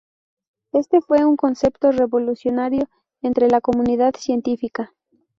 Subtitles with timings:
[0.71, 2.89] Este fue un concepto revolucionario
[3.21, 4.95] entre la comunidad científica.